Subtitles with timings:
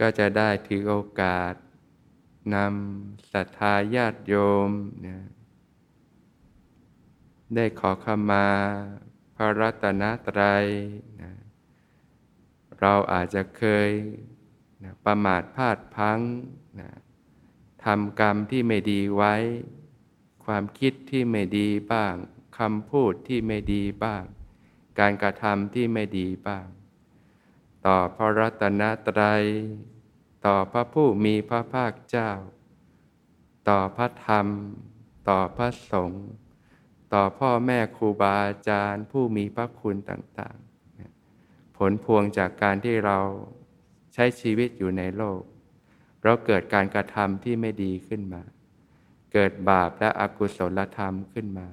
[0.00, 1.54] ก็จะได้ถือโอกาส
[2.54, 4.34] นำศรัทธาญาติโย
[4.68, 4.70] ม
[5.06, 5.18] นะ
[7.54, 8.46] ได้ขอขมา
[9.36, 10.66] พระรัตนตรัย
[11.22, 11.32] นะ
[12.80, 13.90] เราอาจจะเคย
[14.82, 16.18] นะประมาทพลาดพัง
[16.80, 16.90] นะ
[17.84, 19.34] ทำกรรมที่ไม่ดีไว้
[20.44, 22.14] ความคิดที่ไม่ดีบ้าง
[22.58, 24.24] คำพูดที่ไม่ดีบ้าง
[24.98, 26.66] การกระทำที่ไม่ดีบ้าง
[27.86, 29.44] ต่อพระรัตนตรัย
[30.46, 32.30] ต่อพระผู้มีพระภาคเจ้า
[33.68, 34.46] ต่อพระธรรม
[35.28, 36.26] ต่อพระสงฆ์
[37.14, 43.18] ต่อพ่อแม่ครูบาอาจารย์ผู้มีพระคุณต่างๆ ผลพวงจากการที่เรา
[44.14, 45.42] ใช้ชีวิตอยู่ในโลก
[46.24, 48.42] เราเกิดการกระทำที่ไม่ดีขึ้นมา
[49.32, 51.68] เกิดบาปและอกุศลธรรมขึ้นมา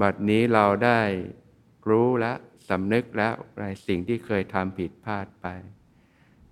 [0.00, 1.00] บัดนี้เราได้
[1.88, 2.32] รู้และ
[2.68, 5.46] สำนึกแล้วในสิ่งที่เคยทำผิดพลาดไป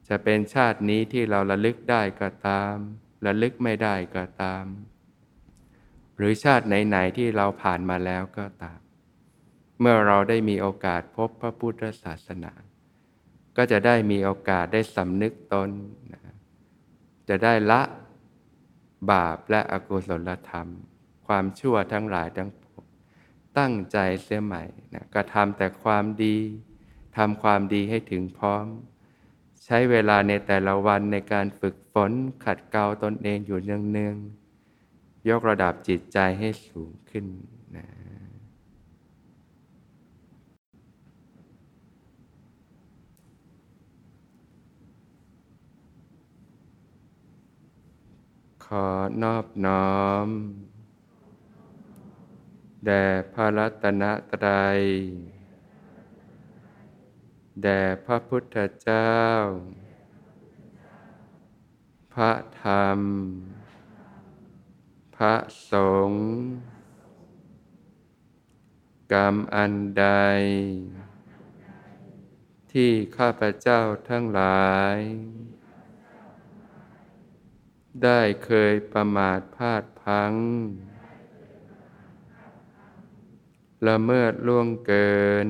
[0.08, 2.74] จะเป็นชาตินี้ที่เราระลึกได้ก็ตาม
[3.26, 4.64] ระลึกไม่ได้ก็ตาม
[6.16, 8.80] หรือชาติไหนๆที่เราผ่านมาแล้วก็ตาม
[9.80, 12.52] เมื่อเราได้มีโอกาสพบพระพุทธศาสนา
[13.56, 15.70] ก็จะได้มีโอกาสได้สำนึกตน
[16.12, 16.20] นะ
[17.28, 17.82] จะได้ละ
[19.10, 20.68] บาปและอกุศลธรรม
[21.26, 22.59] ความชั่วทั้งหลายทั้งปวง
[23.58, 24.62] ตั้งใจเสียใหม่
[24.94, 26.36] นะกระทำแต่ความดี
[27.16, 28.66] ทำความดีให้ถึงพร้อม
[29.64, 32.12] ใช้เวลาในแต่ละวันในการฝึกฝน
[32.44, 37.26] ขัดเกลาตนเองอยู่เนืองๆยกระดับจิตใจให้สูงขึ้น
[37.76, 37.86] นะ
[48.64, 48.86] ขอ
[49.22, 50.28] นอบน้อม
[52.86, 54.80] แด่พระรัตนตรัย
[57.62, 59.18] แด่พระพุทธเจ้า
[62.14, 63.00] พระธรรม
[65.16, 65.34] พระ
[65.70, 65.74] ส
[66.08, 66.26] งฆ์
[69.12, 70.06] กรรมอันใด
[72.72, 74.96] ที่ข้าพเจ้าทั้งหลาย
[78.02, 80.32] ได้เคยประมาทพลาดพัง
[83.88, 85.48] ละเมิดล่วงเกิน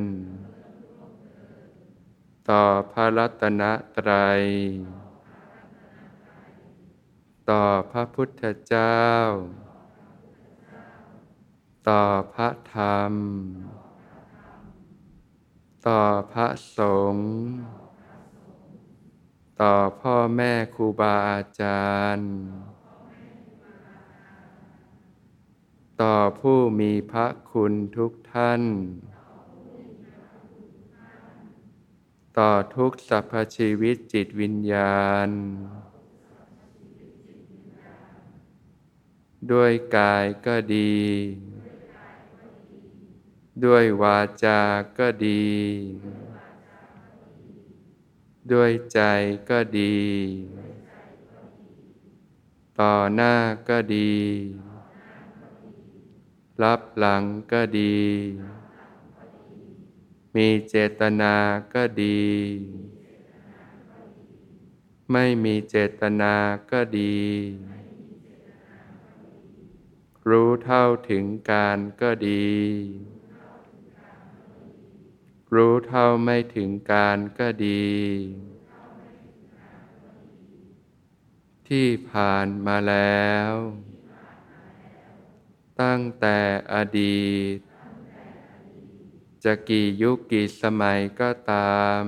[2.51, 3.63] ต่อพระรัตน
[3.97, 4.43] ตรัย
[7.51, 9.05] ต่อพระพุทธเจ้า
[11.89, 12.05] ต่อ
[12.35, 13.15] พระธรรม
[15.87, 16.01] ต่อ
[16.33, 16.47] พระ
[16.79, 16.81] ส
[17.15, 17.31] งฆ์
[19.61, 22.31] ต่อพ่อแม่ครูบาอาจารย์
[26.01, 28.63] ต่อผู้มีพระคุณทุกท่าน
[32.39, 35.29] ต่อทุกสรรพชีวิตจิตวิญญาณ
[39.53, 40.97] ด้วยกายก็ดี
[43.65, 44.61] ด้วยวาจา
[44.99, 45.49] ก็ดี
[48.53, 49.01] ด้วยใจ
[49.51, 49.99] ก็ดี
[52.81, 53.35] ต่อหน้า
[53.69, 54.13] ก็ดี
[56.63, 57.23] รับหลัง
[57.53, 57.99] ก็ดี
[60.37, 61.35] มีเจตนา
[61.75, 62.23] ก็ดี
[65.13, 66.35] ไม่มีเจตนา
[66.71, 67.19] ก็ดี
[70.29, 72.49] รู้เท่าถึงการก็ดี
[75.55, 77.89] รู้เท่าไม่ถึงการก็ดี
[81.69, 83.53] ที่ผ่านมาแล้ว
[85.81, 86.39] ตั้งแต่
[86.75, 87.57] อดีต
[89.45, 92.03] จะกี่ยุคกี่สมัยก็ตาม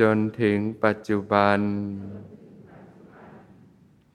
[0.00, 1.58] จนถึงปัจจุบัน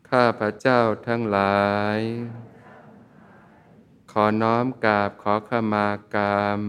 [0.09, 1.65] ข้าพระเจ้าทั้งหลา
[1.97, 1.99] ย
[4.11, 6.61] ขอน้อมกราบขอขมากรรม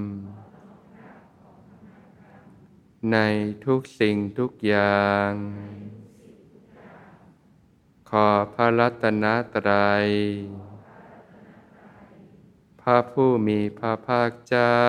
[3.12, 3.19] ใน
[3.65, 5.31] ทุกสิ่งทุกอย่าง
[8.11, 9.25] ขอพระรัตน
[9.55, 10.06] ตรัย
[12.81, 14.82] พระผู้มีพระภาคเจ้า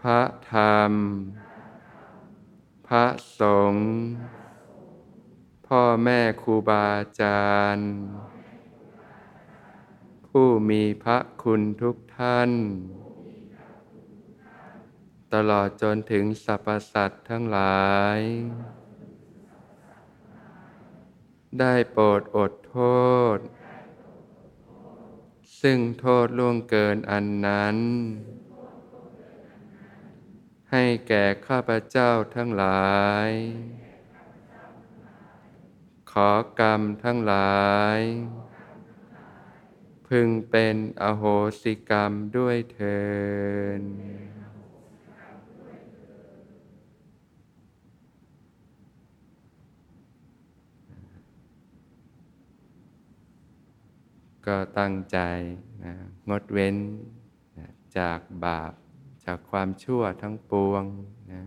[0.00, 0.22] พระ
[0.52, 0.92] ธรรม
[2.88, 3.06] พระ
[3.40, 3.86] สงฆ์
[5.66, 7.90] พ่อแม่ครูบาอาจารย์
[10.28, 12.50] ผู้มีพระคุณทุกท่าน
[15.34, 17.86] ตลอดจนถึงสรรพสัตว์ทั้งหลา
[18.18, 18.20] ย
[21.60, 22.78] ได้โปรดอดโท
[23.36, 23.38] ษ
[25.60, 27.76] ซึ่งโทษล่วงเกินอันนั้น
[30.70, 33.30] ให้แก่ข้าพเจ้าทั้งหลาย
[36.10, 37.98] ขอกรรมทั้งหลาย
[40.06, 41.24] พึงเป็นอโห
[41.60, 43.02] สิกรรมด้วยเถิ
[43.80, 44.31] น
[54.52, 55.18] ก็ตั้งใจ
[55.84, 55.94] นะ
[56.30, 56.76] งดเว้น
[57.58, 57.68] นะ
[57.98, 58.72] จากบาป
[59.24, 60.84] จากความชั่วทั้งปวง
[61.32, 61.42] นะ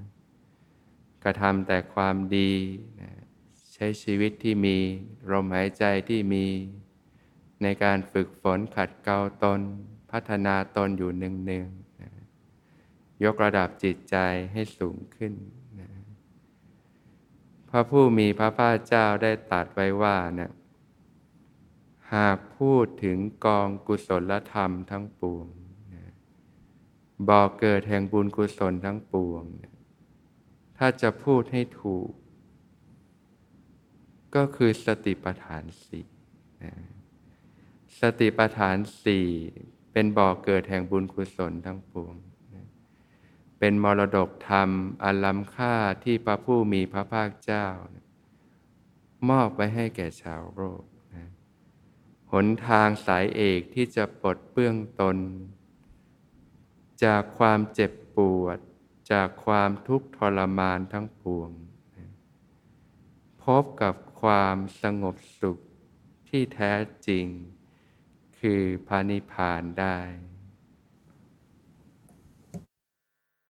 [1.24, 2.52] กระทำแต่ความดี
[3.02, 3.12] นะ
[3.74, 4.78] ใช้ชีวิตที่มี
[5.31, 6.46] ลมหายใจที่มี
[7.62, 9.60] ในการฝึกฝนขัดเกลาตน
[10.12, 12.12] พัฒนาตนอยู่หนึ่งๆนะ
[13.24, 14.16] ยกระดับจิตใจ
[14.54, 15.34] ให้สูงขึ้น
[15.80, 15.90] นะ
[17.69, 20.52] พระผู้มีพระภาคเจ้าได้ตรัสไว้ว่านะ
[22.13, 25.48] หากพูดถึงกองกุศลธรรมทั้งปวง
[27.28, 29.44] บ่อเกิดแห่งบุญกุศลทั้งปวง
[30.78, 32.12] ถ้าจะพูดให้ถูก
[34.36, 36.06] ก็คือสติปัฏฐานสี่
[38.00, 39.28] สติปัฏฐานสี่
[39.92, 42.16] เป็นบ่อเกิดแห่งบุญกุศลทั้งปวง
[43.60, 44.69] เป็นมรดกธรรม
[45.04, 47.68] อันล้ำค่าที่พระผู้มีพระภาคเจ้า
[49.30, 50.84] มอบไว้ให้แก่ชาวโลก
[52.44, 55.18] นทางสายเอกที่จะปลดเปื้องตน
[57.04, 58.60] จากความเจ็บปวด
[59.12, 61.52] จากความทุกข์ทรมานทั้งปวง
[63.44, 65.58] พบกับความสงบสุข
[66.30, 66.74] ที่แท้
[67.08, 67.26] จริง
[68.40, 69.98] คือพานิพานได้